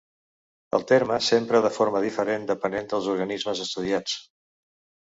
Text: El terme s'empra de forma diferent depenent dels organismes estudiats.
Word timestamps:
El 0.77 0.85
terme 0.91 1.19
s'empra 1.27 1.61
de 1.67 1.71
forma 1.77 2.03
diferent 2.09 2.49
depenent 2.55 2.91
dels 2.95 3.13
organismes 3.19 3.65
estudiats. 3.69 4.19